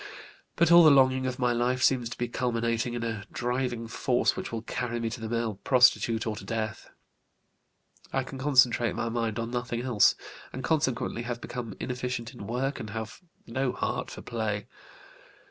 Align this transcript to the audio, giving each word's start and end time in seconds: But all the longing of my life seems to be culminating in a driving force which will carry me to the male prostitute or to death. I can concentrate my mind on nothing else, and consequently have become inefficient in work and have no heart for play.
But 0.55 0.71
all 0.71 0.83
the 0.83 0.89
longing 0.89 1.27
of 1.27 1.37
my 1.37 1.53
life 1.53 1.83
seems 1.83 2.09
to 2.09 2.17
be 2.17 2.27
culminating 2.27 2.95
in 2.95 3.03
a 3.03 3.23
driving 3.31 3.87
force 3.87 4.35
which 4.35 4.51
will 4.51 4.63
carry 4.63 4.99
me 4.99 5.11
to 5.11 5.21
the 5.21 5.29
male 5.29 5.57
prostitute 5.63 6.25
or 6.25 6.35
to 6.37 6.43
death. 6.43 6.89
I 8.11 8.23
can 8.23 8.39
concentrate 8.39 8.93
my 8.95 9.09
mind 9.09 9.37
on 9.37 9.51
nothing 9.51 9.83
else, 9.83 10.15
and 10.51 10.63
consequently 10.63 11.21
have 11.21 11.39
become 11.39 11.75
inefficient 11.79 12.33
in 12.33 12.47
work 12.47 12.79
and 12.79 12.89
have 12.89 13.21
no 13.45 13.73
heart 13.73 14.09
for 14.09 14.23
play. 14.23 14.65